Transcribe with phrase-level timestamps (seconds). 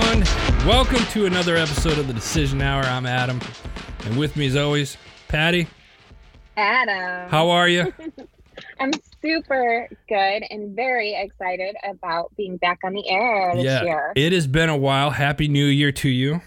[0.00, 0.66] everyone.
[0.66, 2.82] Welcome to another episode of the Decision Hour.
[2.84, 3.40] I'm Adam,
[4.04, 4.96] and with me, as always,
[5.28, 5.66] Patty.
[6.56, 7.28] Adam.
[7.28, 7.92] How are you?
[8.80, 14.12] I'm super good and very excited about being back on the air this yeah, year.
[14.16, 15.10] it has been a while.
[15.10, 16.40] Happy New Year to you.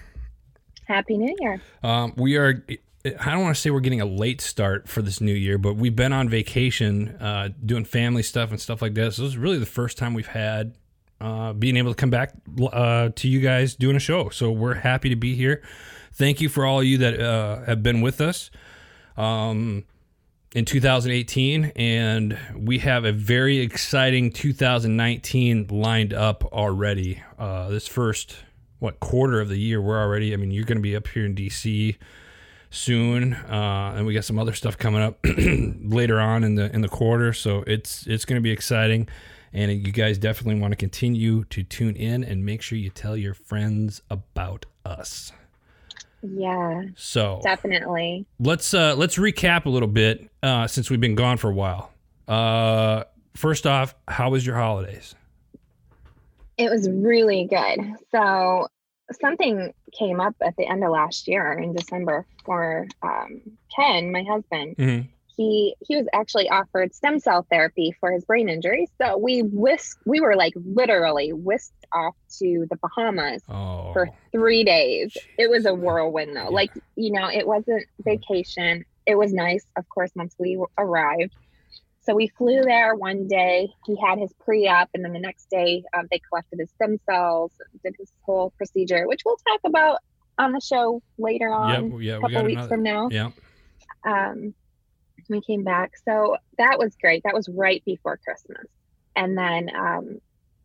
[0.86, 1.62] Happy New Year.
[1.84, 2.64] Um, we are.
[3.06, 5.76] I don't want to say we're getting a late start for this new year, but
[5.76, 9.18] we've been on vacation, uh, doing family stuff and stuff like this.
[9.18, 10.76] This is really the first time we've had
[11.24, 12.34] uh, being able to come back
[12.74, 14.28] uh, to you guys doing a show.
[14.30, 15.64] So we're happy to be here.
[16.12, 18.52] Thank you for all of you that uh, have been with us
[19.16, 19.86] um,
[20.54, 27.24] in 2018, and we have a very exciting 2019 lined up already.
[27.40, 28.36] Uh, this first
[28.80, 30.34] what quarter of the year we're already.
[30.34, 31.96] I mean, you're going to be up here in DC
[32.70, 36.82] soon, uh, and we got some other stuff coming up later on in the in
[36.82, 37.32] the quarter.
[37.32, 39.08] So it's it's going to be exciting,
[39.54, 43.16] and you guys definitely want to continue to tune in and make sure you tell
[43.16, 45.32] your friends about us.
[46.26, 48.26] Yeah, So definitely.
[48.40, 51.92] let's uh, let's recap a little bit uh, since we've been gone for a while.
[52.28, 53.04] Uh,
[53.36, 55.16] first off, how was your holidays?
[56.58, 57.96] It was really good.
[58.12, 58.68] So
[59.20, 63.42] something came up at the end of last year in December for um,
[63.76, 64.78] Ken, my husband.
[64.78, 65.10] Mm-hmm.
[65.36, 68.88] He he was actually offered stem cell therapy for his brain injury.
[69.02, 74.64] So we whisked, we were like literally whisked off to the Bahamas Oh, for three
[74.64, 75.16] days.
[75.40, 76.44] It was a whirlwind though.
[76.44, 76.50] Yeah.
[76.50, 78.86] Like, you know, it wasn't vacation.
[79.06, 81.34] It was nice, of course, once we arrived.
[82.06, 83.70] So we flew there one day.
[83.86, 87.00] He had his pre op, and then the next day um, they collected his stem
[87.10, 87.52] cells,
[87.84, 90.00] did his whole procedure, which we'll talk about
[90.38, 92.70] on the show later on, yep, yeah, a we couple got weeks another.
[92.76, 93.10] from now.
[93.10, 93.30] Yeah,
[94.06, 94.54] Um,
[95.34, 95.94] we came back.
[96.06, 97.24] So that was great.
[97.24, 98.66] That was right before Christmas.
[99.16, 100.20] And then, um,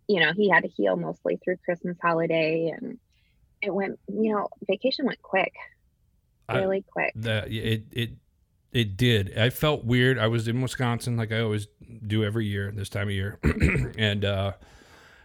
[0.06, 2.98] you know, he had to heal mostly through Christmas holiday and
[3.60, 5.52] it went, you know, vacation went quick,
[6.48, 7.12] I- really quick.
[7.16, 8.10] that it it
[8.72, 9.36] it did.
[9.36, 10.18] I felt weird.
[10.18, 11.66] I was in Wisconsin, like I always
[12.06, 13.38] do every year this time of year,
[13.98, 14.52] and uh,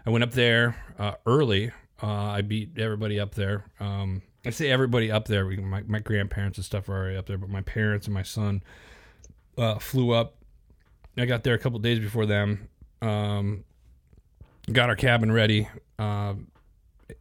[0.05, 1.71] I went up there uh, early.
[2.01, 3.65] Uh, I beat everybody up there.
[3.79, 5.45] Um, I say everybody up there.
[5.45, 8.23] We, my my grandparents and stuff are already up there, but my parents and my
[8.23, 8.63] son
[9.57, 10.35] uh, flew up.
[11.17, 12.69] I got there a couple days before them.
[13.01, 13.65] Um,
[14.71, 15.67] got our cabin ready.
[15.99, 16.47] Um,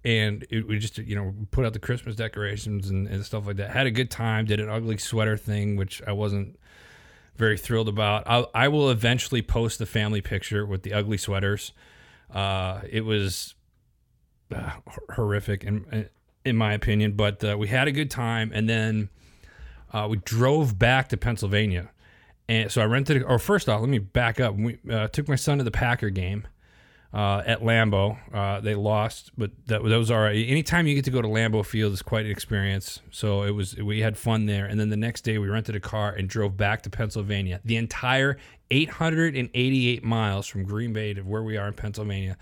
[0.05, 3.57] and it, we just you know put out the Christmas decorations and, and stuff like
[3.57, 3.71] that.
[3.71, 4.47] Had a good time.
[4.47, 6.59] Did an ugly sweater thing, which I wasn't
[7.37, 8.25] very thrilled about.
[8.27, 11.73] I, I will eventually post the family picture with the ugly sweaters.
[12.33, 13.55] Uh, it was
[14.55, 14.73] uh,
[15.15, 16.09] horrific in
[16.45, 19.09] in my opinion, but uh, we had a good time, and then
[19.93, 21.91] uh, we drove back to Pennsylvania.
[22.49, 23.23] And so I rented.
[23.23, 24.55] Or first off, let me back up.
[24.55, 26.47] We uh, took my son to the Packer game
[27.15, 28.19] uh, at Lambeau.
[28.35, 30.35] Uh, they lost, but that, that was all right.
[30.49, 33.01] Anytime you get to go to Lambeau Field is quite an experience.
[33.11, 33.77] So it was.
[33.77, 36.57] We had fun there, and then the next day we rented a car and drove
[36.57, 37.61] back to Pennsylvania.
[37.65, 38.39] The entire
[38.71, 42.37] 888 miles from Green Bay to where we are in Pennsylvania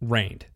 [0.00, 0.46] rained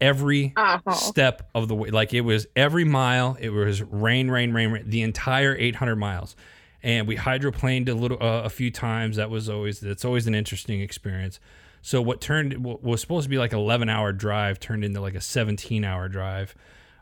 [0.00, 1.90] every Oh, step of the way.
[1.90, 6.36] Like it was every mile, it was rain, rain, rain, rain the entire 800 miles.
[6.82, 9.16] And we hydroplaned a little, uh, a few times.
[9.16, 11.40] That was always, that's always an interesting experience.
[11.82, 15.14] So what turned, what was supposed to be like 11 hour drive turned into like
[15.14, 16.54] a 17 hour drive.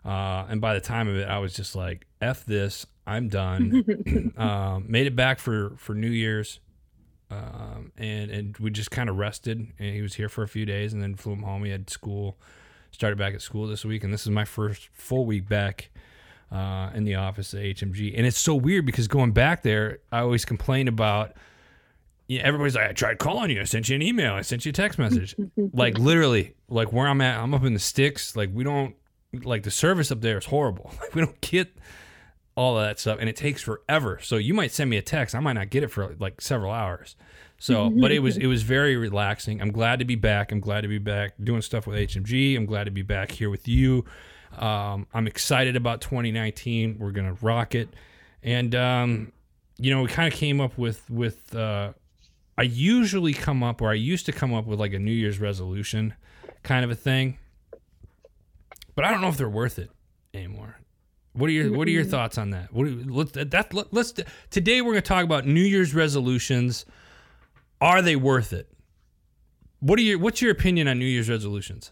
[0.04, 4.32] Uh, and by the time of it, I was just like, F this, I'm done.
[4.36, 6.60] um, made it back for, for New Year's.
[7.30, 10.66] Um, and, and we just kind of rested and he was here for a few
[10.66, 11.64] days and then flew him home.
[11.64, 12.38] He had school
[12.94, 15.90] started back at school this week, and this is my first full week back
[16.54, 18.14] uh, in the office at HMG.
[18.16, 21.32] And it's so weird because going back there, I always complain about.
[22.26, 23.60] You know, everybody's like, I tried calling you.
[23.60, 24.32] I sent you an email.
[24.32, 25.34] I sent you a text message.
[25.74, 28.34] like literally, like where I'm at, I'm up in the sticks.
[28.34, 28.94] Like we don't,
[29.42, 30.90] like the service up there is horrible.
[31.00, 31.76] Like we don't get
[32.56, 34.20] all of that stuff, and it takes forever.
[34.22, 36.72] So you might send me a text, I might not get it for like several
[36.72, 37.16] hours.
[37.58, 39.60] So, but it was it was very relaxing.
[39.60, 40.50] I'm glad to be back.
[40.52, 42.56] I'm glad to be back doing stuff with HMG.
[42.56, 44.04] I'm glad to be back here with you.
[44.62, 46.96] Um, I'm excited about 2019.
[46.98, 47.88] We're gonna rock it,
[48.42, 49.32] and um,
[49.78, 51.54] you know we kind of came up with with.
[51.54, 51.92] Uh,
[52.56, 55.40] I usually come up, or I used to come up with like a New Year's
[55.40, 56.14] resolution,
[56.62, 57.38] kind of a thing.
[58.94, 59.90] But I don't know if they're worth it
[60.32, 60.76] anymore.
[61.32, 62.72] What are your What are your thoughts on that?
[62.72, 64.14] What let's that let's
[64.50, 66.84] today we're going to talk about New Year's resolutions.
[67.80, 68.70] Are they worth it?
[69.80, 71.90] What are your What's your opinion on New Year's resolutions?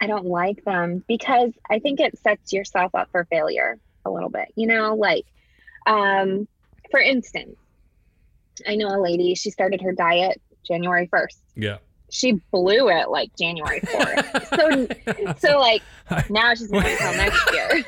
[0.00, 4.28] I don't like them because I think it sets yourself up for failure a little
[4.30, 4.48] bit.
[4.54, 5.24] You know, like,
[5.86, 6.46] um,
[6.90, 7.56] for instance,
[8.66, 11.36] I know a lady, she started her diet January 1st.
[11.56, 11.78] Yeah.
[12.10, 15.38] she blew it like January 4th.
[15.38, 15.82] so, so like
[16.30, 17.84] now she's going until next year.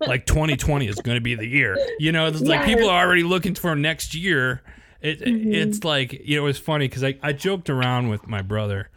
[0.00, 1.76] like 2020 is going to be the year.
[1.98, 4.62] You know, it's like people are already looking for next year.
[5.02, 5.54] It, Mhm.
[5.54, 8.88] It's like, you know, it's funny because I, I joked around with my brother,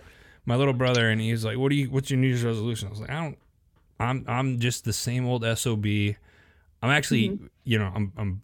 [0.50, 2.88] my little brother, and he's like, what do you, what's your New Year's resolution?
[2.88, 3.38] I was like, I don't,
[4.00, 5.86] I'm, I'm just the same old SOB.
[5.86, 8.42] I'm actually, you know, I'm, I'm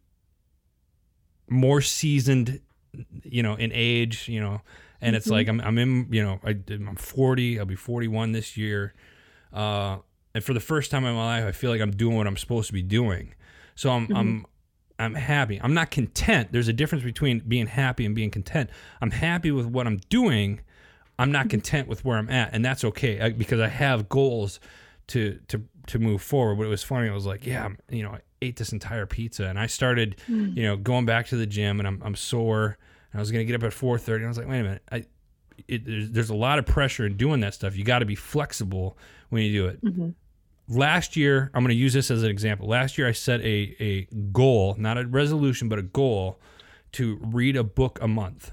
[1.49, 2.59] more seasoned,
[3.23, 4.61] you know, in age, you know,
[5.01, 5.31] and it's Mhm.
[5.31, 7.59] like I'm, I'm in, you know, I, I'm 40.
[7.59, 8.93] I'll be 41 this year,
[9.53, 9.97] uh,
[10.33, 12.37] and for the first time in my life, I feel like I'm doing what I'm
[12.37, 13.33] supposed to be doing.
[13.75, 14.15] So I'm, Mhm.
[14.17, 14.45] I'm,
[14.99, 15.59] I'm happy.
[15.61, 16.51] I'm not content.
[16.51, 18.69] There's a difference between being happy and being content.
[19.01, 20.61] I'm happy with what I'm doing.
[21.17, 24.59] I'm not content with where I'm at, and that's okay I, because I have goals
[25.07, 26.55] to to to move forward.
[26.57, 27.09] But it was funny.
[27.09, 30.15] I was like, yeah, I'm, you know, I ate this entire pizza, and I started,
[30.27, 32.77] you know, going back to the gym, and I'm I'm sore.
[33.11, 34.15] And I was gonna get up at 4:30.
[34.15, 35.05] And I was like, wait a minute, I.
[35.69, 37.77] It, there's, there's a lot of pressure in doing that stuff.
[37.77, 38.97] You got to be flexible
[39.29, 39.83] when you do it.
[39.85, 40.13] Mhm.
[40.67, 42.67] Last year, I'm going to use this as an example.
[42.67, 46.39] Last year, I set a, a goal, not a resolution, but a goal
[46.91, 48.51] to read a book a month.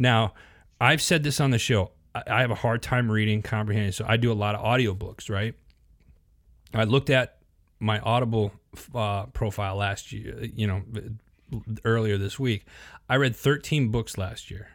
[0.00, 0.34] Now,
[0.80, 1.90] I've said this on the show.
[2.14, 5.28] I, I have a hard time reading, comprehending, so I do a lot of audiobooks,
[5.28, 5.54] right?
[6.72, 7.38] I looked at
[7.80, 8.52] my Audible
[8.94, 10.82] uh, profile last year, you know,
[11.84, 12.64] earlier this week.
[13.08, 14.68] I read 13 books last year.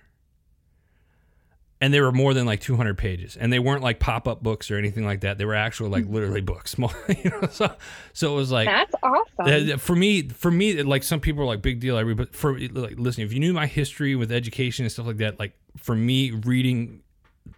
[1.81, 4.77] And they were more than like 200 pages, and they weren't like pop-up books or
[4.77, 5.37] anything like that.
[5.37, 6.75] They were actual, like, literally books.
[7.23, 7.47] You know.
[7.51, 7.75] So,
[8.13, 9.77] so it was like That's awesome.
[9.77, 11.97] for me, for me, like some people are like big deal.
[11.97, 15.05] I read, but for like, listen, if you knew my history with education and stuff
[15.05, 17.01] like that, like for me, reading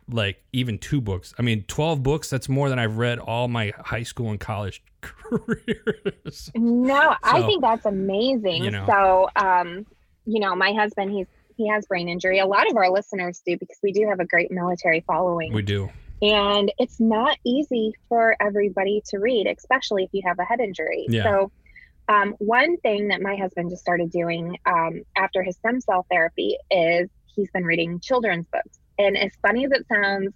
[0.09, 2.29] like even two books, I mean, twelve books.
[2.29, 6.51] That's more than I've read all my high school and college careers.
[6.55, 8.63] No, I think that's amazing.
[8.63, 8.85] you know.
[8.87, 9.85] So, um,
[10.25, 12.39] you know, my husband, he's he has brain injury.
[12.39, 15.53] A lot of our listeners do because we do have a great military following.
[15.53, 15.89] we do.
[16.21, 21.05] and it's not easy for everybody to read, especially if you have a head injury.
[21.09, 21.23] Yeah.
[21.23, 21.51] So,
[22.09, 26.57] um, one thing that my husband just started doing um, after his stem cell therapy
[26.71, 28.79] is he's been reading children's books.
[28.99, 30.33] And as funny as it sounds,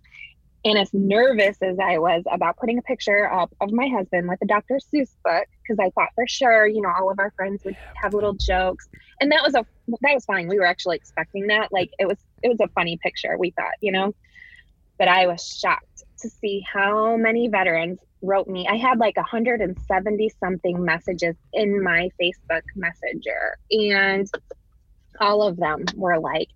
[0.63, 4.39] and as nervous as I was about putting a picture up of my husband with
[4.44, 4.75] a Dr.
[4.75, 8.13] Seuss book, because I thought for sure, you know, all of our friends would have
[8.13, 8.88] little jokes,
[9.19, 10.48] and that was a that was fine.
[10.48, 11.71] We were actually expecting that.
[11.71, 13.38] Like it was it was a funny picture.
[13.39, 14.13] We thought, you know,
[15.00, 18.68] but I was shocked to see how many veterans wrote me.
[18.68, 24.30] I had like 170 something messages in my Facebook Messenger, and
[25.19, 26.50] all of them were like,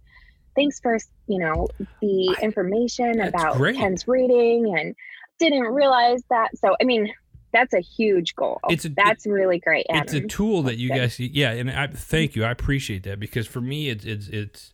[0.55, 0.97] "Thanks for
[1.27, 1.67] you know
[2.01, 3.75] the information about great.
[3.75, 4.95] Ken's reading, and
[5.39, 7.11] didn't realize that." So I mean,
[7.51, 8.59] that's a huge goal.
[8.69, 9.85] It's a- that's really great.
[9.89, 13.47] it's a tool that you guys yeah and i thank you i appreciate that because
[13.47, 14.73] for me it's it's it's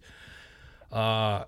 [0.92, 1.44] uh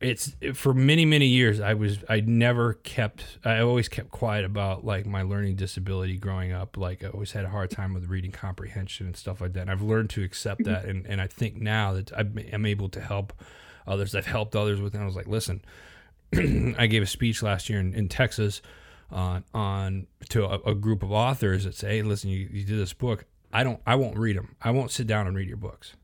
[0.00, 4.84] it's for many many years i was i never kept i always kept quiet about
[4.84, 8.30] like my learning disability growing up like i always had a hard time with reading
[8.30, 11.56] comprehension and stuff like that and i've learned to accept that and, and i think
[11.56, 13.32] now that I'm, able to help
[13.88, 15.64] others i've helped others with it i was like listen
[16.34, 18.62] i gave a speech last year in, in texas
[19.10, 22.78] on on to a, a group of authors that say, "Hey, listen, you, you did
[22.78, 23.24] this book.
[23.52, 23.80] I don't.
[23.86, 24.56] I won't read them.
[24.60, 25.94] I won't sit down and read your books."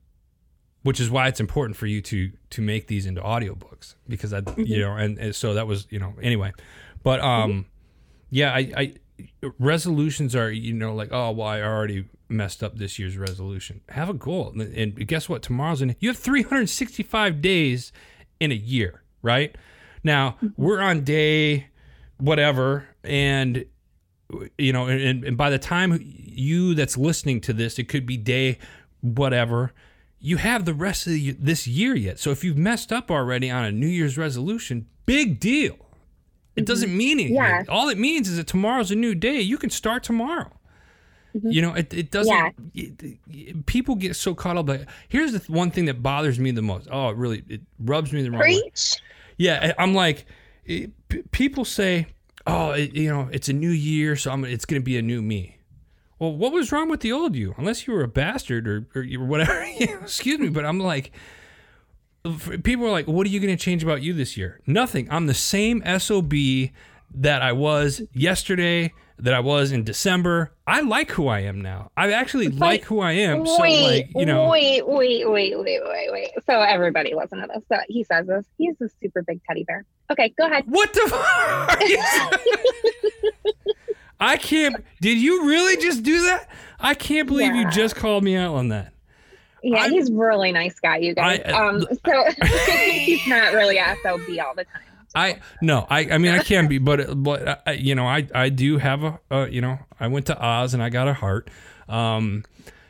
[0.84, 4.42] Which is why it's important for you to to make these into audiobooks because I,
[4.42, 4.60] mm-hmm.
[4.60, 6.52] you know, and, and so that was, you know, anyway.
[7.02, 7.26] But mm-hmm.
[7.26, 7.66] um,
[8.30, 8.94] yeah, I, I
[9.58, 13.80] resolutions are, you know, like oh well, I already messed up this year's resolution.
[13.88, 15.42] Have a goal, and, and guess what?
[15.42, 15.96] Tomorrow's in.
[16.00, 17.92] You have 365 days
[18.38, 19.56] in a year, right?
[20.02, 20.48] Now mm-hmm.
[20.56, 21.68] we're on day
[22.18, 23.64] whatever and
[24.56, 28.16] you know and, and by the time you that's listening to this it could be
[28.16, 28.58] day
[29.00, 29.72] whatever
[30.24, 32.18] you have the rest of the, this year yet.
[32.18, 35.74] So if you've messed up already on a new year's resolution big deal.
[36.56, 36.64] It mm-hmm.
[36.64, 37.36] doesn't mean anything.
[37.36, 37.64] Yeah.
[37.68, 39.40] all it means is that tomorrow's a new day.
[39.40, 40.50] You can start tomorrow.
[41.36, 41.50] Mm-hmm.
[41.50, 42.50] You know it, it doesn't Yeah.
[42.74, 46.52] it- it- people get so caught up like here's the one thing that bothers me
[46.52, 46.88] the most.
[46.90, 48.72] Oh it really it rubs me the wrong way.
[49.36, 50.26] Yeah, I'm like,
[50.64, 52.06] it, p- people say,
[52.46, 55.02] "Oh, it, you know, it's a new year, so I'm, it's going to be a
[55.02, 55.58] new me."
[56.18, 57.54] Well, what was wrong with the old you?
[57.58, 59.66] Unless you were a bastard or, or whatever.
[59.78, 61.12] Excuse me, but I'm like,
[62.62, 65.08] people are like, "What are you going to change about you this year?" Nothing.
[65.10, 66.32] I'm the same sob
[67.16, 70.52] that I was yesterday, that I was in December.
[70.66, 71.90] I like who I am now.
[71.96, 73.46] I actually like who I am.
[73.46, 76.30] So, wait, like, you know, wait, wait, wait, wait, wait, wait.
[76.46, 77.62] So everybody listen to this.
[77.68, 78.44] So he says this.
[78.58, 79.84] He's a super big teddy bear.
[80.10, 80.64] Okay, go ahead.
[80.66, 81.00] What the
[83.44, 83.53] fuck?
[84.20, 84.76] I can't.
[85.00, 86.48] Did you really just do that?
[86.80, 88.92] I can't believe you just called me out on that.
[89.62, 91.40] Yeah, I'm- he's a really nice guy, you guys.
[91.46, 92.24] I- um, so
[92.90, 94.82] he's not really SOB all the time.
[95.16, 98.48] I no, I I mean I can be, but but I, you know I I
[98.48, 101.48] do have a, a you know I went to Oz and I got a heart,
[101.88, 102.42] um,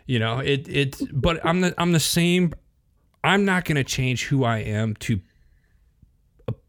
[0.06, 2.54] you know it it but I'm the I'm the same.
[3.22, 5.20] I'm not going to change who I am to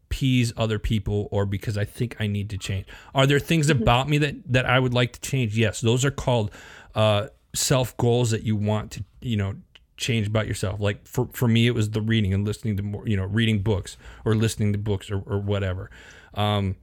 [0.06, 2.86] appease other people or because I think I need to change.
[3.14, 5.56] Are there things about me that that I would like to change?
[5.56, 6.50] Yes, those are called
[6.94, 9.54] uh, self goals that you want to you know
[9.96, 10.80] change about yourself.
[10.80, 13.60] Like for for me, it was the reading and listening to more you know reading
[13.62, 15.90] books or listening to books or, or whatever.
[16.34, 16.76] Um,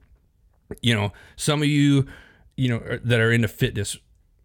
[0.82, 2.06] you know, some of you
[2.56, 3.96] you know that are into fitness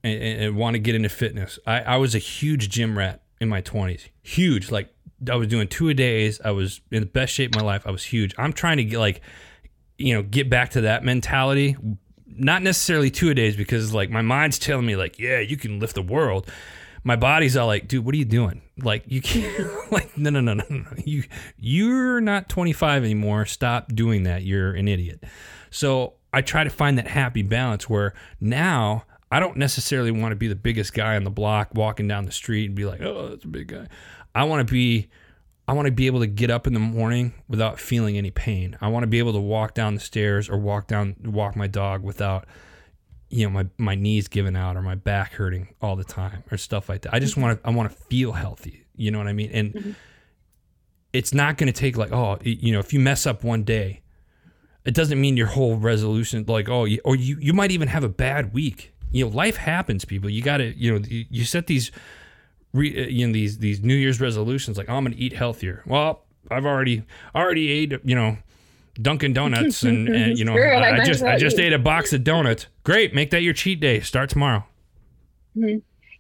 [0.04, 1.60] and, and, and want to get into fitness.
[1.68, 4.10] I, I was a huge gym rat in my 20s.
[4.22, 4.72] Huge.
[4.72, 4.94] Like
[5.30, 6.40] I was doing two a days.
[6.44, 7.86] I was in the best shape of my life.
[7.86, 8.34] I was huge.
[8.38, 9.22] I'm trying to get like,
[9.98, 11.76] you know, get back to that mentality.
[12.28, 15.80] Not necessarily two a days because like my mind's telling me like, yeah, you can
[15.80, 16.50] lift the world.
[17.04, 18.62] My body's all like, dude, what are you doing?
[18.78, 20.86] Like you can't like no no no no no.
[21.04, 21.24] You
[21.58, 23.46] you're not 25 anymore.
[23.46, 24.44] Stop doing that.
[24.44, 25.24] You're an idiot.
[25.70, 30.36] So I try to find that happy balance where now I don't necessarily want to
[30.36, 33.30] be the biggest guy on the block walking down the street and be like, oh,
[33.30, 33.88] that's a big guy.
[34.34, 35.08] I want to be
[35.70, 38.76] I want to be able to get up in the morning without feeling any pain.
[38.82, 41.68] I want to be able to walk down the stairs or walk down walk my
[41.68, 42.48] dog without
[43.30, 46.58] you know my my knees giving out or my back hurting all the time or
[46.58, 47.14] stuff like that.
[47.14, 47.42] I just mm-hmm.
[47.44, 48.88] want to I want to feel healthy.
[48.96, 49.52] You know what I mean?
[49.54, 49.92] And mm-hmm.
[51.14, 54.02] it's not going to take like oh you know if you mess up one day,
[54.86, 58.04] it doesn't mean your whole resolution like oh you, or you you might even have
[58.04, 58.92] a bad week.
[59.12, 60.32] You know life happens, people.
[60.32, 61.92] You got to you know you, you set these
[62.74, 65.34] re, uh, you know these these New Year's resolutions like oh, I'm going to eat
[65.34, 65.84] healthier.
[65.86, 67.04] Well, I've already
[67.36, 68.38] already ate you know
[69.02, 71.80] Dunkin' Donuts and, and you know it, I I, I just I just ate a
[71.80, 72.68] box of donuts.
[72.84, 74.00] Great, make that your cheat day.
[74.02, 74.66] Start tomorrow.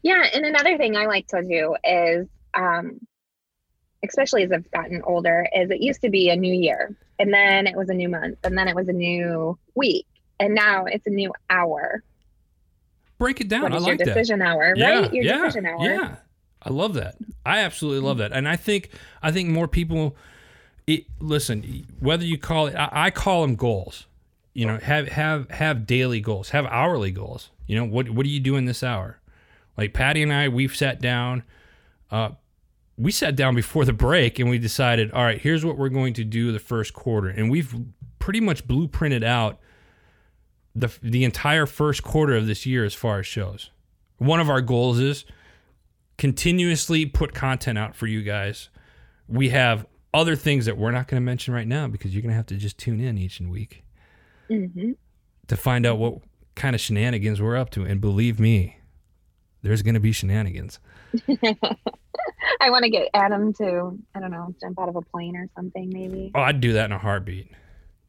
[0.01, 2.99] Yeah, and another thing I like to do is, um,
[4.03, 7.67] especially as I've gotten older, is it used to be a new year, and then
[7.67, 10.07] it was a new month, and then it was a new week,
[10.39, 12.03] and now it's a new hour.
[13.17, 13.73] Break it down.
[13.73, 14.05] I like your that.
[14.05, 15.13] decision hour, yeah, right?
[15.13, 15.81] Your yeah, decision hour.
[15.81, 16.15] Yeah,
[16.61, 17.15] I love that.
[17.45, 18.89] I absolutely love that, and I think
[19.21, 20.15] I think more people.
[20.87, 24.07] It, listen, whether you call it, I, I call them goals.
[24.53, 27.51] You know, have have have daily goals, have hourly goals.
[27.67, 29.19] You know, what what are you doing this hour?
[29.77, 31.43] Like Patty and I, we've sat down.
[32.11, 32.31] Uh,
[32.97, 36.13] we sat down before the break and we decided, all right, here's what we're going
[36.15, 37.73] to do the first quarter, and we've
[38.17, 39.59] pretty much blueprinted out
[40.75, 43.69] the the entire first quarter of this year as far as shows.
[44.17, 45.23] One of our goals is
[46.19, 48.69] continuously put content out for you guys.
[49.27, 52.31] We have other things that we're not going to mention right now because you're going
[52.31, 53.83] to have to just tune in each and week
[54.47, 54.91] hmm
[55.47, 56.19] to find out what
[56.55, 57.83] kind of shenanigans we're up to.
[57.83, 58.77] And believe me,
[59.63, 60.77] there's going to be shenanigans.
[62.61, 65.47] I want to get Adam to, I don't know, jump out of a plane or
[65.55, 66.31] something, maybe.
[66.35, 67.49] Oh, I'd do that in a heartbeat.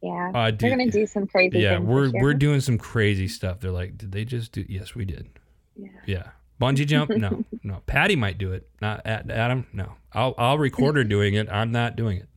[0.03, 0.67] Yeah, I'd do.
[0.67, 1.61] we're gonna do some crazy.
[1.61, 3.61] yeah, things we're this we're doing some crazy stuff.
[3.61, 4.65] They're like, did they just do?
[4.69, 5.29] Yes, we did.
[5.77, 5.89] Yeah.
[6.07, 6.29] Yeah.
[6.61, 7.11] Bungee jump?
[7.17, 7.83] No, no.
[7.87, 8.69] Patty might do it.
[8.81, 9.67] Not Adam.
[9.73, 9.95] No.
[10.13, 11.49] I'll I'll record her doing it.
[11.51, 12.29] I'm not doing it.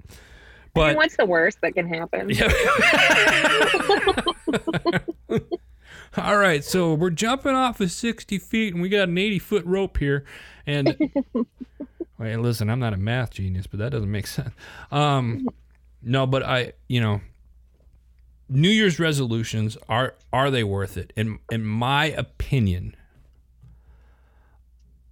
[0.73, 2.31] But what's the worst that can happen?
[6.17, 9.65] all right, so we're jumping off of 60 feet, and we got an 80 foot
[9.65, 10.25] rope here.
[10.65, 10.97] And
[12.17, 14.49] wait, listen, I'm not a math genius, but that doesn't make sense.
[14.91, 15.47] Um,
[16.01, 17.21] no, but I, you know,
[18.49, 21.13] New Year's resolutions are are they worth it?
[21.15, 22.95] In in my opinion,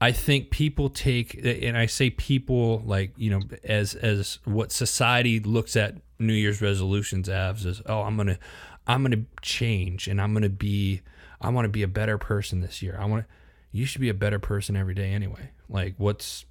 [0.03, 5.39] I think people take, and I say people like you know, as as what society
[5.39, 8.39] looks at New Year's resolutions as is, oh, I'm gonna,
[8.87, 11.01] I'm gonna change, and I'm gonna be,
[11.39, 12.97] I want to be a better person this year.
[12.99, 13.33] I want to.
[13.71, 15.51] You should be a better person every day anyway.
[15.69, 16.45] Like, what's,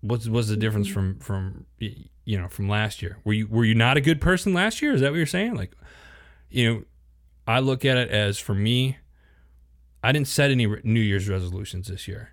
[0.00, 1.18] what's what's the difference mm-hmm.
[1.20, 3.18] from from you know from last year?
[3.22, 4.94] Were you were you not a good person last year?
[4.94, 5.56] Is that what you're saying?
[5.56, 5.72] Like,
[6.48, 6.82] you know,
[7.46, 8.96] I look at it as for me,
[10.02, 12.30] I didn't set any New Year's resolutions this year.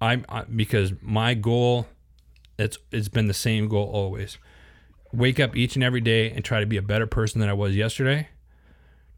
[0.00, 1.86] I'm I, because my goal,
[2.58, 4.38] it's it's been the same goal always.
[5.12, 7.52] Wake up each and every day and try to be a better person than I
[7.52, 8.28] was yesterday.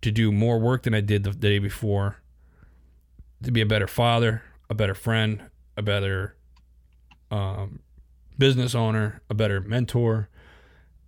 [0.01, 2.17] To do more work than I did the day before.
[3.45, 5.43] To be a better father, a better friend,
[5.77, 6.37] a better
[7.31, 7.81] um,
[8.39, 10.29] business owner, a better mentor,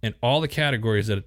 [0.02, 1.24] and all the categories that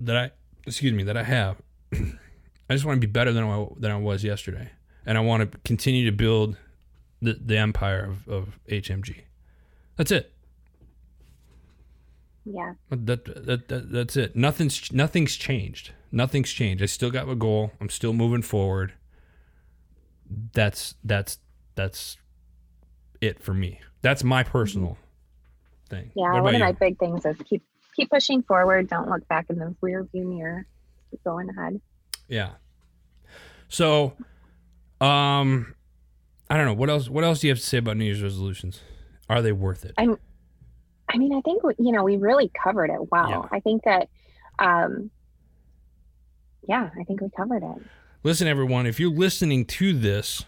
[0.00, 0.30] that I
[0.66, 1.56] excuse me that I have.
[1.92, 4.70] I just want to be better than I, than I was yesterday,
[5.06, 6.56] and I want to continue to build
[7.22, 9.22] the, the empire of, of HMG.
[9.96, 10.32] That's it.
[12.44, 12.74] Yeah.
[12.90, 14.36] That, that, that that's it.
[14.36, 15.92] Nothing's nothing's changed.
[16.12, 16.82] Nothing's changed.
[16.82, 17.72] I still got my goal.
[17.80, 18.92] I'm still moving forward.
[20.52, 21.38] That's that's
[21.74, 22.18] that's
[23.20, 23.80] it for me.
[24.02, 24.96] That's my personal
[25.88, 26.12] thing.
[26.14, 27.62] Yeah, What one of my big things is keep
[27.96, 28.88] keep pushing forward.
[28.88, 30.66] Don't look back in the rear view mirror.
[31.10, 31.80] Keep going ahead.
[32.28, 32.50] Yeah.
[33.68, 34.12] So,
[35.00, 35.74] um,
[36.48, 37.08] I don't know what else.
[37.08, 38.80] What else do you have to say about New Year's resolutions?
[39.28, 39.94] Are they worth it?
[39.98, 40.18] I'm,
[41.08, 43.28] I mean, I think you know we really covered it well.
[43.28, 43.42] Yeah.
[43.50, 44.08] I think that,
[44.58, 45.10] um,
[46.68, 47.82] yeah, I think we covered it.
[48.22, 50.44] Listen, everyone, if you're listening to this,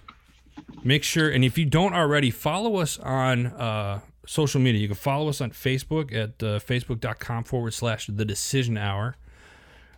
[0.82, 4.80] make sure, and if you don't already, follow us on uh, social media.
[4.80, 9.16] You can follow us on Facebook at uh, facebook.com forward slash the decision hour.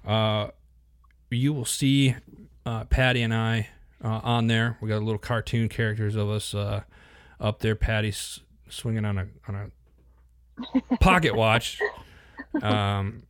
[0.07, 0.49] Uh,
[1.31, 2.15] you will see
[2.65, 3.69] uh, Patty and I
[4.05, 4.79] uh, on there.
[4.81, 6.83] We got a little cartoon characters of us uh,
[7.39, 7.75] up there.
[7.75, 9.71] Patty's swinging on a on
[10.91, 11.81] a pocket watch.
[12.63, 13.23] Um,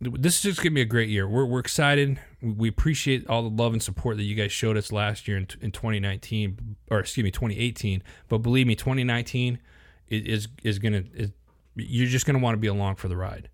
[0.00, 1.28] this is just gonna be a great year.
[1.28, 2.18] We're, we're excited.
[2.40, 5.46] We- appreciate all the love and support that you guys showed us last year in,
[5.60, 8.02] in 2019, or excuse me, 2018.
[8.28, 9.58] But believe me, 2019
[10.08, 11.30] is is, is gonna is,
[11.76, 13.48] you're just gonna want to be along for the ride.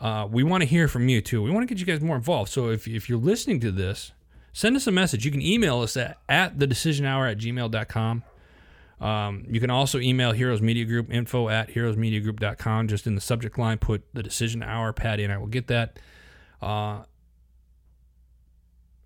[0.00, 1.42] Uh, we want to hear from you too.
[1.42, 2.50] We want to get you guys more involved.
[2.50, 4.12] So if, if you're listening to this,
[4.52, 5.24] send us a message.
[5.24, 8.24] You can email us at, at the decision hour at gmail.com.
[9.00, 12.88] Um, you can also email Heroes Media Group info at heroesmediagroup.com.
[12.88, 14.92] Just in the subject line, put the decision hour.
[14.92, 15.98] Patty and I will get that.
[16.60, 17.04] Uh,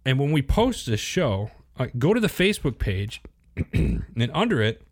[0.05, 3.23] and when we post this show, uh, go to the Facebook page
[3.73, 4.83] and under it,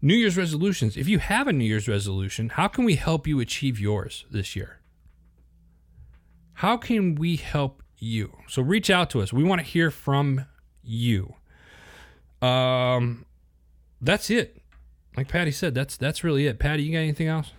[0.00, 0.96] New Year's resolutions.
[0.96, 4.56] If you have a New Year's resolution, how can we help you achieve yours this
[4.56, 4.80] year?
[6.54, 8.36] How can we help you?
[8.48, 9.32] So reach out to us.
[9.32, 10.46] We want to hear from
[10.82, 11.34] you.
[12.40, 13.24] Um,
[14.00, 14.60] that's it.
[15.16, 16.58] Like Patty said, that's that's really it.
[16.58, 17.52] Patty, you got anything else?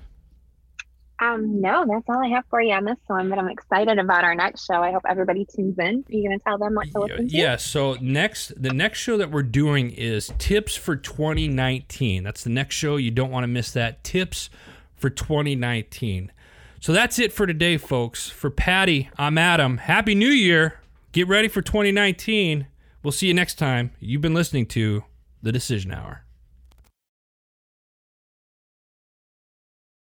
[1.20, 3.30] Um, no, that's all I have for you on this one.
[3.30, 4.82] But I'm excited about our next show.
[4.82, 6.04] I hope everybody tunes in.
[6.08, 7.38] Are you going to tell them what to listen to?
[7.38, 7.56] Yeah.
[7.56, 12.24] So next, the next show that we're doing is tips for 2019.
[12.24, 12.98] That's the next show.
[12.98, 14.04] You don't want to miss that.
[14.04, 14.50] Tips
[14.96, 16.32] for 2019.
[16.84, 18.28] So that's it for today, folks.
[18.28, 19.78] For Patty, I'm Adam.
[19.78, 20.82] Happy New Year.
[21.14, 22.68] Get ready for 2019.
[23.02, 23.92] We'll see you next time.
[24.02, 25.06] You've been listening to
[25.42, 26.26] The Decision Hour.